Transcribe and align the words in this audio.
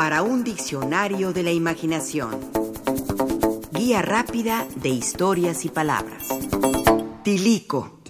para 0.00 0.22
un 0.22 0.44
diccionario 0.44 1.34
de 1.34 1.42
la 1.42 1.52
imaginación. 1.52 2.30
Guía 3.70 4.00
rápida 4.00 4.66
de 4.76 4.88
historias 4.88 5.66
y 5.66 5.68
palabras. 5.68 6.26
Tilico. 7.22 8.00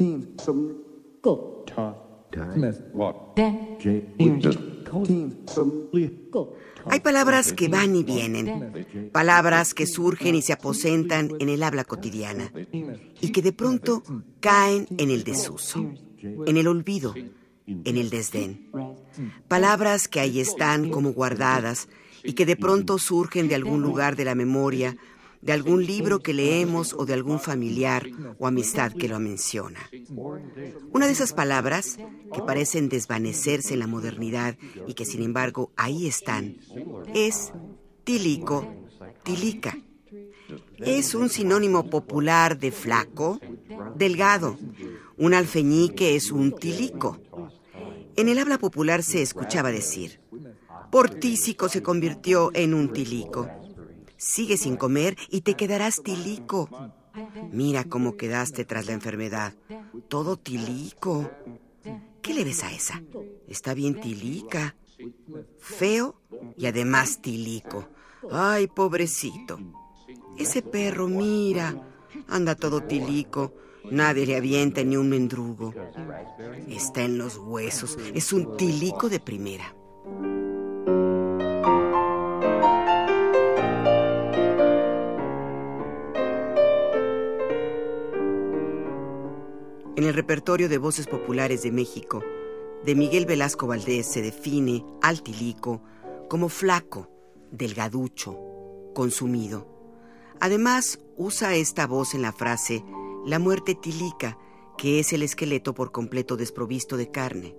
Hay 6.86 7.00
palabras 7.00 7.52
que 7.52 7.66
van 7.66 7.96
y 7.96 8.04
vienen, 8.04 9.10
palabras 9.10 9.74
que 9.74 9.88
surgen 9.88 10.36
y 10.36 10.42
se 10.42 10.52
aposentan 10.52 11.32
en 11.40 11.48
el 11.48 11.60
habla 11.60 11.82
cotidiana 11.82 12.52
y 13.20 13.32
que 13.32 13.42
de 13.42 13.52
pronto 13.52 14.04
caen 14.38 14.86
en 14.96 15.10
el 15.10 15.24
desuso, 15.24 15.90
en 16.22 16.56
el 16.56 16.68
olvido, 16.68 17.14
en 17.66 17.96
el 17.96 18.10
desdén. 18.10 18.70
Palabras 19.48 20.08
que 20.08 20.20
ahí 20.20 20.40
están 20.40 20.90
como 20.90 21.12
guardadas 21.12 21.88
y 22.22 22.34
que 22.34 22.46
de 22.46 22.56
pronto 22.56 22.98
surgen 22.98 23.48
de 23.48 23.54
algún 23.54 23.82
lugar 23.82 24.16
de 24.16 24.24
la 24.24 24.34
memoria, 24.34 24.96
de 25.42 25.52
algún 25.52 25.86
libro 25.86 26.20
que 26.20 26.34
leemos 26.34 26.92
o 26.92 27.06
de 27.06 27.14
algún 27.14 27.40
familiar 27.40 28.06
o 28.38 28.46
amistad 28.46 28.92
que 28.92 29.08
lo 29.08 29.18
menciona. 29.18 29.80
Una 30.92 31.06
de 31.06 31.12
esas 31.12 31.32
palabras 31.32 31.98
que 32.32 32.42
parecen 32.42 32.88
desvanecerse 32.88 33.74
en 33.74 33.80
la 33.80 33.86
modernidad 33.86 34.56
y 34.86 34.94
que 34.94 35.04
sin 35.04 35.22
embargo 35.22 35.72
ahí 35.76 36.06
están 36.06 36.58
es 37.14 37.52
tilico, 38.04 38.74
tilica. 39.22 39.78
Es 40.78 41.14
un 41.14 41.28
sinónimo 41.28 41.88
popular 41.88 42.58
de 42.58 42.72
flaco, 42.72 43.40
delgado. 43.94 44.58
Un 45.16 45.34
alfeñique 45.34 46.16
es 46.16 46.32
un 46.32 46.52
tilico. 46.52 47.20
En 48.20 48.28
el 48.28 48.38
habla 48.38 48.58
popular 48.58 49.02
se 49.02 49.22
escuchaba 49.22 49.70
decir, 49.70 50.20
Portísico 50.92 51.70
se 51.70 51.82
convirtió 51.82 52.50
en 52.52 52.74
un 52.74 52.92
tilico. 52.92 53.48
Sigue 54.18 54.58
sin 54.58 54.76
comer 54.76 55.16
y 55.30 55.40
te 55.40 55.54
quedarás 55.54 56.02
tilico. 56.02 56.68
Mira 57.50 57.84
cómo 57.84 58.18
quedaste 58.18 58.66
tras 58.66 58.84
la 58.84 58.92
enfermedad. 58.92 59.54
Todo 60.08 60.36
tilico. 60.36 61.30
¿Qué 62.20 62.34
le 62.34 62.44
ves 62.44 62.62
a 62.62 62.70
esa? 62.70 63.02
Está 63.48 63.72
bien 63.72 63.98
tilica. 63.98 64.76
Feo 65.58 66.20
y 66.58 66.66
además 66.66 67.22
tilico. 67.22 67.88
Ay, 68.30 68.66
pobrecito. 68.66 69.58
Ese 70.36 70.60
perro, 70.60 71.08
mira, 71.08 71.74
anda 72.28 72.54
todo 72.54 72.82
tilico. 72.82 73.54
Nadie 73.90 74.26
le 74.26 74.36
avienta 74.36 74.84
ni 74.84 74.96
un 74.96 75.08
mendrugo. 75.08 75.72
Está 76.68 77.02
en 77.02 77.18
los 77.18 77.38
huesos. 77.38 77.98
Es 78.14 78.32
un 78.32 78.56
tilico 78.56 79.08
de 79.08 79.20
primera. 79.20 79.74
En 89.96 90.06
el 90.06 90.14
repertorio 90.14 90.68
de 90.68 90.78
voces 90.78 91.06
populares 91.06 91.62
de 91.62 91.72
México, 91.72 92.22
de 92.84 92.94
Miguel 92.94 93.26
Velasco 93.26 93.66
Valdés 93.66 94.06
se 94.06 94.22
define 94.22 94.82
al 95.02 95.22
tilico 95.22 95.82
como 96.28 96.48
flaco, 96.48 97.10
delgaducho, 97.50 98.38
consumido. 98.94 99.68
Además, 100.40 101.00
usa 101.16 101.54
esta 101.54 101.86
voz 101.86 102.14
en 102.14 102.22
la 102.22 102.32
frase 102.32 102.82
la 103.24 103.38
muerte 103.38 103.74
tilica, 103.74 104.38
que 104.76 104.98
es 104.98 105.12
el 105.12 105.22
esqueleto 105.22 105.74
por 105.74 105.92
completo 105.92 106.36
desprovisto 106.36 106.96
de 106.96 107.10
carne. 107.10 107.56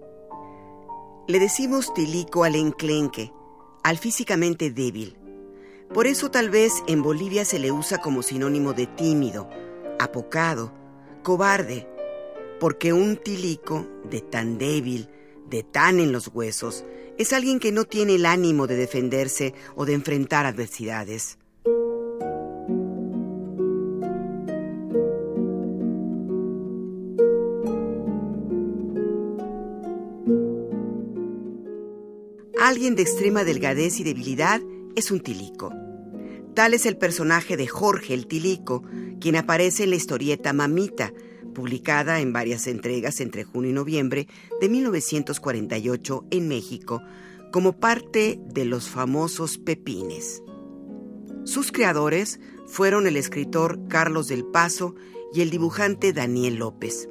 Le 1.27 1.39
decimos 1.39 1.93
tilico 1.93 2.43
al 2.43 2.55
enclenque, 2.55 3.31
al 3.83 3.97
físicamente 3.97 4.71
débil. 4.71 5.17
Por 5.93 6.07
eso 6.07 6.31
tal 6.31 6.49
vez 6.49 6.83
en 6.87 7.03
Bolivia 7.03 7.45
se 7.45 7.59
le 7.59 7.71
usa 7.71 7.99
como 7.99 8.23
sinónimo 8.23 8.73
de 8.73 8.87
tímido, 8.87 9.49
apocado, 9.99 10.73
cobarde, 11.21 11.87
porque 12.59 12.93
un 12.93 13.17
tilico 13.17 13.87
de 14.09 14.21
tan 14.21 14.57
débil, 14.57 15.09
de 15.49 15.63
tan 15.63 15.99
en 15.99 16.11
los 16.11 16.29
huesos, 16.33 16.85
es 17.17 17.33
alguien 17.33 17.59
que 17.59 17.71
no 17.71 17.85
tiene 17.85 18.15
el 18.15 18.25
ánimo 18.25 18.67
de 18.67 18.75
defenderse 18.75 19.53
o 19.75 19.85
de 19.85 19.93
enfrentar 19.93 20.45
adversidades. 20.45 21.37
De 32.81 33.03
extrema 33.03 33.43
delgadez 33.43 33.99
y 33.99 34.03
debilidad 34.03 34.59
es 34.95 35.11
un 35.11 35.19
tilico. 35.19 35.71
Tal 36.55 36.73
es 36.73 36.87
el 36.87 36.97
personaje 36.97 37.55
de 37.55 37.67
Jorge 37.67 38.15
el 38.15 38.25
Tilico, 38.25 38.81
quien 39.21 39.35
aparece 39.35 39.83
en 39.83 39.91
la 39.91 39.97
historieta 39.97 40.51
Mamita, 40.51 41.13
publicada 41.53 42.21
en 42.21 42.33
varias 42.33 42.65
entregas 42.65 43.21
entre 43.21 43.43
junio 43.43 43.69
y 43.69 43.73
noviembre 43.73 44.27
de 44.59 44.67
1948 44.67 46.25
en 46.31 46.47
México, 46.47 47.03
como 47.51 47.79
parte 47.79 48.39
de 48.47 48.65
los 48.65 48.89
famosos 48.89 49.59
Pepines. 49.59 50.41
Sus 51.43 51.71
creadores 51.71 52.39
fueron 52.65 53.05
el 53.05 53.15
escritor 53.15 53.79
Carlos 53.89 54.27
del 54.27 54.43
Paso 54.43 54.95
y 55.35 55.41
el 55.41 55.51
dibujante 55.51 56.13
Daniel 56.13 56.55
López. 56.55 57.07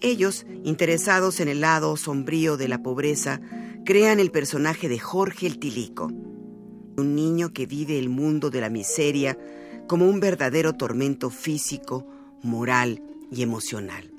Ellos, 0.00 0.46
interesados 0.62 1.40
en 1.40 1.48
el 1.48 1.60
lado 1.60 1.96
sombrío 1.96 2.56
de 2.56 2.68
la 2.68 2.84
pobreza, 2.84 3.40
crean 3.86 4.18
el 4.18 4.32
personaje 4.32 4.88
de 4.88 4.98
Jorge 4.98 5.46
el 5.46 5.60
Tilico, 5.60 6.08
un 6.08 7.14
niño 7.14 7.52
que 7.52 7.66
vive 7.66 8.00
el 8.00 8.08
mundo 8.08 8.50
de 8.50 8.60
la 8.60 8.68
miseria 8.68 9.38
como 9.86 10.08
un 10.08 10.18
verdadero 10.18 10.72
tormento 10.72 11.30
físico, 11.30 12.04
moral 12.42 13.00
y 13.30 13.42
emocional. 13.42 14.12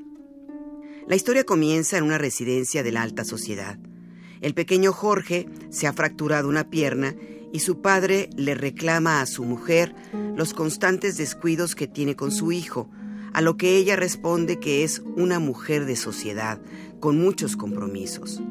La 1.05 1.17
historia 1.17 1.43
comienza 1.43 1.97
en 1.97 2.05
una 2.05 2.17
residencia 2.17 2.81
de 2.81 2.93
la 2.93 3.01
alta 3.01 3.25
sociedad. 3.25 3.77
El 4.39 4.53
pequeño 4.53 4.93
Jorge 4.93 5.49
se 5.69 5.85
ha 5.85 5.91
fracturado 5.91 6.47
una 6.47 6.69
pierna 6.69 7.13
y 7.51 7.59
su 7.59 7.81
padre 7.81 8.29
le 8.37 8.55
reclama 8.55 9.19
a 9.19 9.25
su 9.25 9.43
mujer 9.43 9.93
los 10.37 10.53
constantes 10.53 11.17
descuidos 11.17 11.75
que 11.75 11.87
tiene 11.87 12.15
con 12.15 12.31
su 12.31 12.53
hijo, 12.53 12.89
a 13.33 13.41
lo 13.41 13.57
que 13.57 13.75
ella 13.75 13.97
responde 13.97 14.61
que 14.61 14.85
es 14.85 15.01
una 15.17 15.39
mujer 15.39 15.85
de 15.85 15.97
sociedad, 15.97 16.61
con 17.01 17.19
muchos 17.19 17.57
compromisos. 17.57 18.41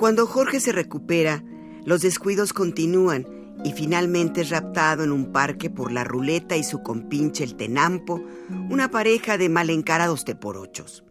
Cuando 0.00 0.26
Jorge 0.26 0.60
se 0.60 0.72
recupera, 0.72 1.44
los 1.84 2.00
descuidos 2.00 2.54
continúan 2.54 3.26
y 3.66 3.72
finalmente 3.72 4.40
es 4.40 4.48
raptado 4.48 5.04
en 5.04 5.12
un 5.12 5.30
parque 5.30 5.68
por 5.68 5.92
la 5.92 6.04
ruleta 6.04 6.56
y 6.56 6.64
su 6.64 6.82
compinche 6.82 7.44
el 7.44 7.54
tenampo, 7.54 8.24
una 8.70 8.90
pareja 8.90 9.36
de 9.36 9.50
mal 9.50 9.68
encarados 9.68 10.24
teporochos. 10.24 11.04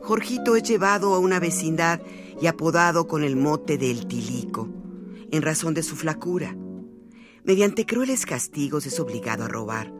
Jorgito 0.00 0.56
es 0.56 0.62
llevado 0.62 1.14
a 1.14 1.18
una 1.18 1.40
vecindad 1.40 2.00
y 2.40 2.46
apodado 2.46 3.06
con 3.06 3.22
el 3.22 3.36
mote 3.36 3.76
de 3.76 3.90
El 3.90 4.06
Tilico, 4.06 4.66
en 5.30 5.42
razón 5.42 5.74
de 5.74 5.82
su 5.82 5.94
flacura. 5.94 6.56
Mediante 7.44 7.84
crueles 7.84 8.24
castigos 8.24 8.86
es 8.86 8.98
obligado 8.98 9.44
a 9.44 9.48
robar. 9.48 9.92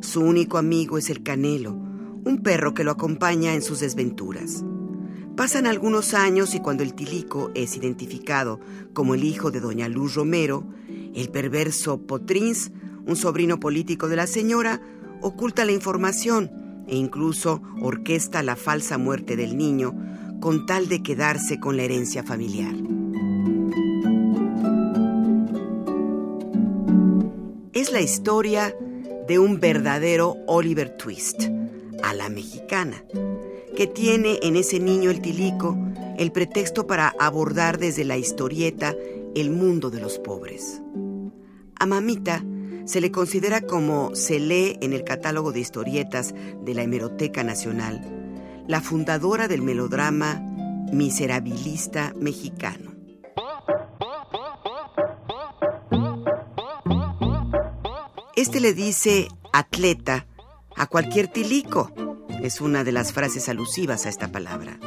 Su 0.00 0.22
único 0.22 0.56
amigo 0.56 0.96
es 0.96 1.10
el 1.10 1.22
Canelo, 1.22 1.72
un 1.72 2.40
perro 2.42 2.72
que 2.72 2.84
lo 2.84 2.92
acompaña 2.92 3.52
en 3.52 3.60
sus 3.60 3.80
desventuras. 3.80 4.64
Pasan 5.36 5.66
algunos 5.66 6.14
años 6.14 6.54
y 6.54 6.60
cuando 6.60 6.82
el 6.82 6.94
Tilico 6.94 7.50
es 7.54 7.76
identificado 7.76 8.60
como 8.92 9.14
el 9.14 9.24
hijo 9.24 9.50
de 9.50 9.60
doña 9.60 9.88
Luz 9.88 10.14
Romero, 10.14 10.64
el 11.14 11.30
perverso 11.30 11.98
Potrins, 12.06 12.70
un 13.06 13.16
sobrino 13.16 13.58
político 13.58 14.08
de 14.08 14.16
la 14.16 14.26
señora, 14.26 14.80
oculta 15.22 15.64
la 15.64 15.72
información 15.72 16.50
e 16.86 16.96
incluso 16.96 17.62
orquesta 17.80 18.42
la 18.42 18.56
falsa 18.56 18.98
muerte 18.98 19.36
del 19.36 19.56
niño 19.56 19.94
con 20.40 20.66
tal 20.66 20.88
de 20.88 21.02
quedarse 21.02 21.60
con 21.60 21.76
la 21.76 21.84
herencia 21.84 22.22
familiar. 22.22 22.74
Es 27.72 27.92
la 27.92 28.00
historia 28.00 28.74
de 29.26 29.38
un 29.38 29.60
verdadero 29.60 30.36
Oliver 30.46 30.96
Twist, 30.96 31.44
a 32.02 32.14
la 32.14 32.28
mexicana, 32.28 33.04
que 33.80 33.86
tiene 33.86 34.38
en 34.42 34.56
ese 34.56 34.78
niño 34.78 35.10
el 35.10 35.22
tilico 35.22 35.74
el 36.18 36.32
pretexto 36.32 36.86
para 36.86 37.14
abordar 37.18 37.78
desde 37.78 38.04
la 38.04 38.18
historieta 38.18 38.94
el 39.34 39.48
mundo 39.48 39.88
de 39.88 40.00
los 40.00 40.18
pobres. 40.18 40.82
A 41.76 41.86
Mamita 41.86 42.44
se 42.84 43.00
le 43.00 43.10
considera 43.10 43.62
como 43.62 44.14
se 44.14 44.38
lee 44.38 44.76
en 44.82 44.92
el 44.92 45.02
catálogo 45.02 45.50
de 45.50 45.60
historietas 45.60 46.34
de 46.62 46.74
la 46.74 46.82
Hemeroteca 46.82 47.42
Nacional, 47.42 48.02
la 48.68 48.82
fundadora 48.82 49.48
del 49.48 49.62
melodrama 49.62 50.42
miserabilista 50.92 52.12
mexicano. 52.20 52.90
Este 58.36 58.60
le 58.60 58.74
dice 58.74 59.28
atleta 59.54 60.26
a 60.76 60.86
cualquier 60.86 61.28
tilico. 61.28 62.09
Es 62.42 62.62
una 62.62 62.84
de 62.84 62.92
las 62.92 63.12
frases 63.12 63.50
alusivas 63.50 64.06
a 64.06 64.08
esta 64.08 64.32
palabra. 64.32 64.78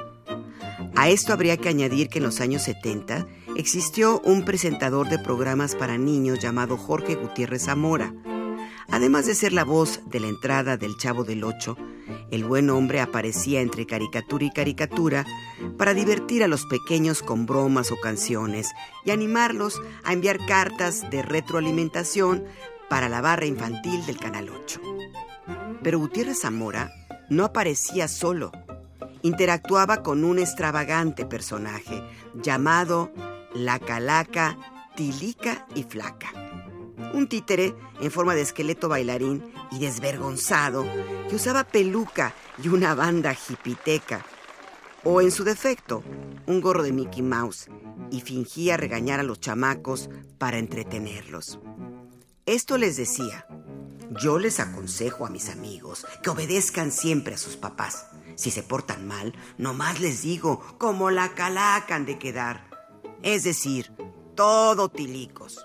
A 0.95 1.09
esto 1.09 1.33
habría 1.33 1.57
que 1.57 1.69
añadir 1.69 2.09
que 2.09 2.17
en 2.17 2.25
los 2.25 2.41
años 2.41 2.63
70 2.63 3.27
existió 3.55 4.19
un 4.21 4.43
presentador 4.43 5.07
de 5.07 5.19
programas 5.19 5.75
para 5.75 5.99
niños 5.99 6.39
llamado 6.39 6.77
Jorge 6.77 7.13
Gutiérrez 7.13 7.65
Zamora. 7.65 8.11
Además 8.89 9.27
de 9.27 9.35
ser 9.35 9.53
la 9.53 9.63
voz 9.63 10.01
de 10.07 10.19
la 10.19 10.29
entrada 10.29 10.77
del 10.77 10.97
Chavo 10.97 11.23
del 11.23 11.43
Ocho, 11.43 11.77
el 12.31 12.43
buen 12.43 12.71
hombre 12.71 13.01
aparecía 13.01 13.61
entre 13.61 13.85
caricatura 13.85 14.45
y 14.45 14.51
caricatura 14.51 15.23
para 15.77 15.93
divertir 15.93 16.43
a 16.43 16.47
los 16.47 16.65
pequeños 16.65 17.21
con 17.21 17.45
bromas 17.45 17.91
o 17.91 17.99
canciones 17.99 18.71
y 19.05 19.11
animarlos 19.11 19.79
a 20.03 20.13
enviar 20.13 20.43
cartas 20.47 21.07
de 21.11 21.21
retroalimentación 21.21 22.45
para 22.89 23.09
la 23.09 23.21
barra 23.21 23.45
infantil 23.45 24.03
del 24.07 24.17
Canal 24.17 24.49
8. 24.49 24.81
Pero 25.83 25.99
Gutiérrez 25.99 26.39
Zamora 26.41 26.91
no 27.35 27.45
aparecía 27.45 28.07
solo 28.07 28.51
interactuaba 29.23 30.03
con 30.03 30.23
un 30.23 30.37
extravagante 30.37 31.25
personaje 31.25 32.03
llamado 32.35 33.11
la 33.55 33.79
calaca 33.79 34.57
tilica 34.95 35.65
y 35.73 35.83
flaca. 35.83 36.31
Un 37.13 37.27
títere 37.27 37.73
en 38.01 38.11
forma 38.11 38.35
de 38.35 38.41
esqueleto 38.41 38.89
bailarín 38.89 39.43
y 39.71 39.79
desvergonzado 39.79 40.85
que 41.29 41.35
usaba 41.35 41.63
peluca 41.63 42.33
y 42.61 42.67
una 42.67 42.93
banda 42.95 43.33
jipiteca. 43.33 44.25
O 45.05 45.21
en 45.21 45.31
su 45.31 45.43
defecto, 45.43 46.03
un 46.45 46.61
gorro 46.61 46.83
de 46.83 46.91
Mickey 46.91 47.21
Mouse 47.21 47.69
y 48.11 48.21
fingía 48.21 48.77
regañar 48.77 49.19
a 49.19 49.23
los 49.23 49.39
chamacos 49.39 50.09
para 50.37 50.57
entretenerlos. 50.57 51.59
Esto 52.45 52.77
les 52.77 52.97
decía, 52.97 53.47
yo 54.11 54.39
les 54.39 54.59
aconsejo 54.59 55.25
a 55.25 55.29
mis 55.29 55.49
amigos 55.49 56.05
que 56.21 56.29
obedezcan 56.29 56.91
siempre 56.91 57.35
a 57.35 57.37
sus 57.37 57.57
papás. 57.57 58.07
Si 58.35 58.51
se 58.51 58.63
portan 58.63 59.07
mal, 59.07 59.33
nomás 59.57 59.99
les 59.99 60.21
digo, 60.21 60.61
como 60.77 61.11
la 61.11 61.33
calaca 61.33 61.95
han 61.95 62.05
de 62.05 62.17
quedar. 62.17 62.69
Es 63.21 63.43
decir, 63.43 63.93
todo 64.35 64.89
tilicos. 64.89 65.63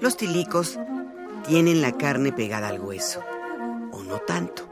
Los 0.00 0.16
tilicos 0.16 0.78
tienen 1.46 1.82
la 1.82 1.92
carne 1.92 2.32
pegada 2.32 2.68
al 2.68 2.80
hueso, 2.80 3.22
o 3.92 4.02
no 4.02 4.18
tanto. 4.20 4.62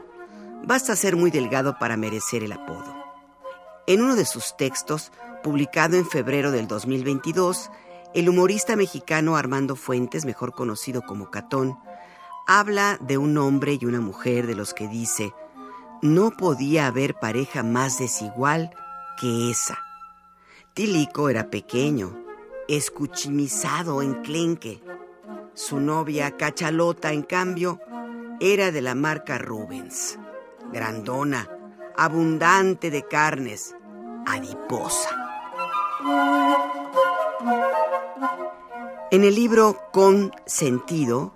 Basta 0.63 0.95
ser 0.95 1.15
muy 1.15 1.31
delgado 1.31 1.77
para 1.79 1.97
merecer 1.97 2.43
el 2.43 2.51
apodo. 2.51 2.95
En 3.87 4.01
uno 4.01 4.15
de 4.15 4.25
sus 4.25 4.55
textos, 4.57 5.11
publicado 5.43 5.97
en 5.97 6.05
febrero 6.05 6.51
del 6.51 6.67
2022, 6.67 7.69
el 8.13 8.29
humorista 8.29 8.75
mexicano 8.75 9.35
Armando 9.35 9.75
Fuentes, 9.75 10.25
mejor 10.25 10.53
conocido 10.53 11.01
como 11.01 11.29
Catón, 11.29 11.77
habla 12.47 12.97
de 13.01 13.17
un 13.17 13.37
hombre 13.37 13.77
y 13.79 13.85
una 13.85 14.01
mujer 14.01 14.47
de 14.47 14.55
los 14.55 14.73
que 14.73 14.87
dice, 14.87 15.33
no 16.01 16.31
podía 16.31 16.87
haber 16.87 17.15
pareja 17.15 17.63
más 17.63 17.99
desigual 17.99 18.71
que 19.19 19.51
esa. 19.51 19.77
Tilico 20.73 21.29
era 21.29 21.49
pequeño, 21.49 22.17
escuchimizado, 22.67 24.01
enclenque. 24.01 24.81
Su 25.53 25.79
novia, 25.79 26.37
Cachalota, 26.37 27.11
en 27.11 27.23
cambio, 27.23 27.79
era 28.39 28.71
de 28.71 28.81
la 28.81 28.93
marca 28.93 29.39
Rubens, 29.39 30.19
grandona, 30.71 31.49
abundante 31.97 32.91
de 32.91 33.07
carnes, 33.07 33.75
adiposa. 34.27 35.26
En 39.09 39.23
el 39.23 39.33
libro 39.33 39.89
Con 39.91 40.31
Sentido, 40.45 41.33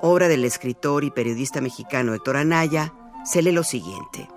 obra 0.00 0.28
del 0.28 0.44
escritor 0.44 1.04
y 1.04 1.10
periodista 1.10 1.60
mexicano 1.60 2.14
Héctor 2.14 2.38
Anaya, 2.38 2.94
se 3.24 3.42
lee 3.42 3.52
lo 3.52 3.64
siguiente. 3.64 4.28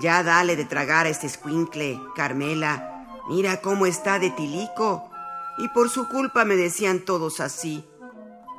Ya 0.00 0.22
dale 0.24 0.56
de 0.56 0.64
tragar 0.64 1.06
a 1.06 1.10
este 1.10 1.28
escuincle, 1.28 2.00
Carmela. 2.16 3.06
Mira 3.28 3.60
cómo 3.60 3.86
está 3.86 4.18
de 4.18 4.30
tilico. 4.30 5.08
Y 5.58 5.68
por 5.68 5.88
su 5.88 6.08
culpa 6.08 6.44
me 6.44 6.56
decían 6.56 7.00
todos 7.00 7.38
así. 7.40 7.84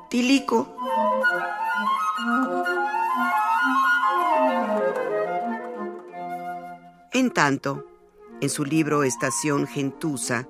Tilico. 0.09 0.77
En 7.11 7.31
tanto, 7.31 7.85
en 8.43 8.49
su 8.49 8.65
libro 8.65 9.05
Estación 9.05 9.67
Gentusa, 9.67 10.49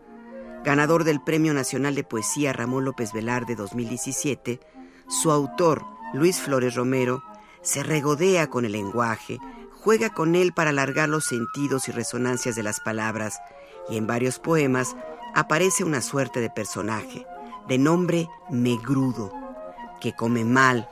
ganador 0.63 1.04
del 1.04 1.22
Premio 1.22 1.54
Nacional 1.54 1.94
de 1.94 2.04
Poesía 2.04 2.51
Ramón 2.51 2.86
López 2.86 3.13
Velarde 3.13 3.56
2017, 3.56 4.60
su 5.07 5.30
autor, 5.30 5.86
Luis 6.12 6.40
Flores 6.40 6.74
Romero, 6.74 7.24
se 7.62 7.84
regodea 7.84 8.48
con 8.48 8.66
el 8.66 8.72
lenguaje, 8.72 9.38
juega 9.80 10.10
con 10.10 10.34
él 10.34 10.54
para 10.54 10.72
alargar 10.72 11.07
los 11.07 11.25
sentidos 11.25 11.88
y 11.88 11.92
resonancias 11.92 12.56
de 12.56 12.63
las 12.63 12.80
palabras, 12.80 13.40
y 13.88 13.98
en 13.98 14.07
varios 14.07 14.39
poemas 14.39 14.96
aparece 15.36 15.84
una 15.84 16.01
suerte 16.01 16.39
de 16.39 16.50
personaje, 16.50 17.28
de 17.68 17.78
nombre 17.78 18.28
Megrudo, 18.50 19.31
que 20.01 20.16
come 20.16 20.44
mal, 20.44 20.89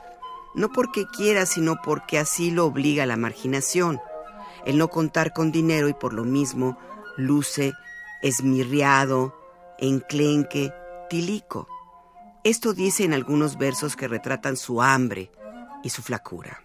no 0.54 0.68
porque 0.68 1.06
quiera, 1.08 1.46
sino 1.46 1.82
porque 1.82 2.20
así 2.20 2.52
lo 2.52 2.64
obliga 2.64 3.06
la 3.06 3.16
marginación, 3.16 4.00
el 4.64 4.78
no 4.78 4.88
contar 4.88 5.32
con 5.32 5.52
dinero 5.52 5.88
y 5.88 5.94
por 5.94 6.12
lo 6.12 6.24
mismo 6.24 6.78
luce 7.16 7.72
esmirriado, 8.22 9.34
enclenque, 9.78 10.72
tilico. 11.10 11.68
Esto 12.44 12.72
dice 12.72 13.04
en 13.04 13.14
algunos 13.14 13.58
versos 13.58 13.96
que 13.96 14.08
retratan 14.08 14.56
su 14.56 14.82
hambre 14.82 15.30
y 15.82 15.90
su 15.90 16.02
flacura. 16.02 16.64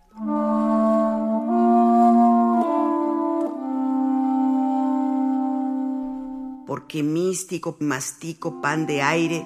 Porque 6.66 7.02
místico 7.02 7.78
mastico 7.80 8.62
pan 8.62 8.86
de 8.86 9.02
aire 9.02 9.46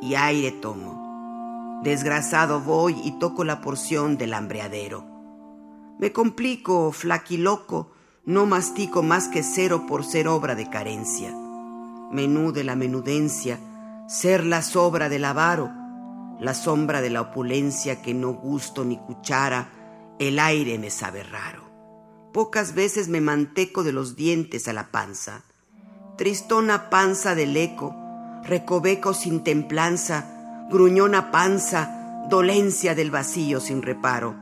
y 0.00 0.14
aire 0.14 0.52
tomo. 0.52 1.80
Desgrasado 1.82 2.60
voy 2.60 2.96
y 3.04 3.18
toco 3.18 3.44
la 3.44 3.60
porción 3.60 4.16
del 4.16 4.34
hambreadero. 4.34 5.13
Me 5.98 6.12
complico, 6.12 6.92
flaquiloco, 6.92 7.92
no 8.24 8.46
mastico 8.46 9.02
más 9.02 9.28
que 9.28 9.42
cero 9.42 9.84
por 9.86 10.04
ser 10.04 10.28
obra 10.28 10.54
de 10.54 10.68
carencia. 10.68 11.30
Menú 12.10 12.52
de 12.52 12.64
la 12.64 12.74
menudencia, 12.74 13.58
ser 14.08 14.44
la 14.44 14.62
sobra 14.62 15.08
del 15.08 15.24
avaro, 15.24 15.70
la 16.40 16.54
sombra 16.54 17.00
de 17.00 17.10
la 17.10 17.20
opulencia 17.20 18.02
que 18.02 18.14
no 18.14 18.32
gusto 18.32 18.84
ni 18.84 18.96
cuchara, 18.96 19.68
el 20.18 20.38
aire 20.38 20.78
me 20.78 20.90
sabe 20.90 21.22
raro. 21.22 21.64
Pocas 22.32 22.74
veces 22.74 23.08
me 23.08 23.20
manteco 23.20 23.84
de 23.84 23.92
los 23.92 24.16
dientes 24.16 24.66
a 24.68 24.72
la 24.72 24.90
panza, 24.90 25.44
tristona 26.16 26.90
panza 26.90 27.34
del 27.34 27.56
eco, 27.56 27.94
recoveco 28.42 29.14
sin 29.14 29.44
templanza, 29.44 30.66
gruñona 30.70 31.30
panza, 31.30 32.26
dolencia 32.28 32.94
del 32.94 33.10
vacío 33.10 33.60
sin 33.60 33.82
reparo, 33.82 34.34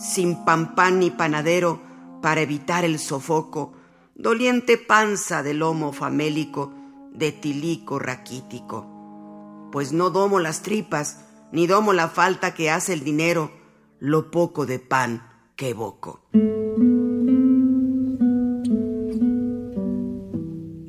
sin 0.00 0.44
pan 0.44 0.98
ni 0.98 1.10
panadero 1.10 1.80
para 2.22 2.40
evitar 2.40 2.84
el 2.84 2.98
sofoco, 2.98 3.74
doliente 4.14 4.78
panza 4.78 5.42
del 5.42 5.58
lomo 5.58 5.92
famélico, 5.92 6.72
de 7.12 7.32
tilico 7.32 7.98
raquítico. 7.98 9.68
Pues 9.70 9.92
no 9.92 10.10
domo 10.10 10.40
las 10.40 10.62
tripas, 10.62 11.24
ni 11.52 11.66
domo 11.66 11.92
la 11.92 12.08
falta 12.08 12.54
que 12.54 12.70
hace 12.70 12.92
el 12.94 13.04
dinero, 13.04 13.52
lo 13.98 14.30
poco 14.30 14.66
de 14.66 14.78
pan 14.78 15.22
que 15.54 15.70
evoco. 15.70 16.22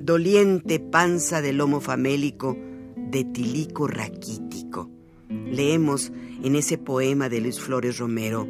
Doliente 0.03 0.79
panza 0.79 1.41
del 1.41 1.57
lomo 1.57 1.81
famélico, 1.81 2.57
de 2.95 3.23
tilico 3.25 3.87
raquítico. 3.87 4.89
Leemos 5.29 6.11
en 6.43 6.55
ese 6.55 6.77
poema 6.77 7.29
de 7.29 7.41
Luis 7.41 7.59
Flores 7.59 7.97
Romero, 7.97 8.47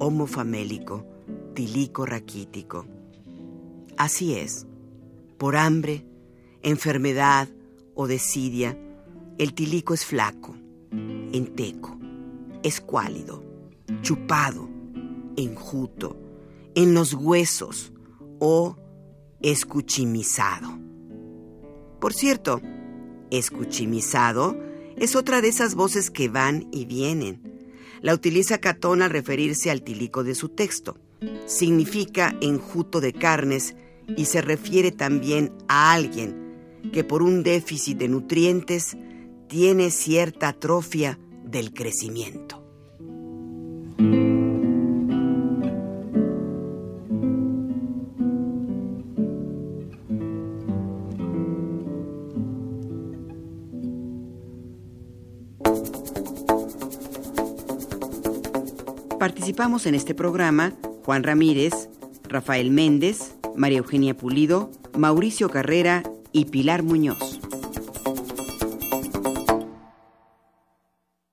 Homo 0.00 0.26
famélico, 0.26 1.04
tilico 1.54 2.06
raquítico. 2.06 2.86
Así 3.96 4.34
es, 4.34 4.66
por 5.38 5.56
hambre, 5.56 6.06
enfermedad 6.62 7.48
o 7.94 8.06
desidia, 8.06 8.78
el 9.38 9.54
tilico 9.54 9.94
es 9.94 10.04
flaco, 10.04 10.54
enteco, 11.32 11.98
escuálido, 12.62 13.42
chupado, 14.02 14.68
enjuto, 15.36 16.16
en 16.74 16.94
los 16.94 17.14
huesos 17.14 17.92
o 18.38 18.76
escuchimizado. 19.40 20.78
Por 22.00 22.12
cierto, 22.12 22.60
escuchimizado 23.30 24.56
es 24.96 25.16
otra 25.16 25.40
de 25.40 25.48
esas 25.48 25.74
voces 25.74 26.10
que 26.10 26.28
van 26.28 26.68
y 26.70 26.84
vienen. 26.84 27.47
La 28.00 28.14
utiliza 28.14 28.58
Catón 28.58 29.02
al 29.02 29.10
referirse 29.10 29.70
al 29.70 29.82
tilico 29.82 30.24
de 30.24 30.34
su 30.34 30.48
texto. 30.48 30.98
Significa 31.46 32.36
enjuto 32.40 33.00
de 33.00 33.12
carnes 33.12 33.74
y 34.16 34.26
se 34.26 34.40
refiere 34.40 34.92
también 34.92 35.52
a 35.68 35.92
alguien 35.92 36.48
que 36.92 37.04
por 37.04 37.22
un 37.22 37.42
déficit 37.42 37.98
de 37.98 38.08
nutrientes 38.08 38.96
tiene 39.48 39.90
cierta 39.90 40.48
atrofia 40.48 41.18
del 41.44 41.72
crecimiento. 41.72 42.67
Participamos 59.18 59.86
en 59.86 59.96
este 59.96 60.14
programa 60.14 60.74
Juan 61.04 61.24
Ramírez, 61.24 61.88
Rafael 62.28 62.70
Méndez, 62.70 63.34
María 63.56 63.78
Eugenia 63.78 64.16
Pulido, 64.16 64.70
Mauricio 64.96 65.50
Carrera 65.50 66.04
y 66.30 66.44
Pilar 66.44 66.84
Muñoz. 66.84 67.37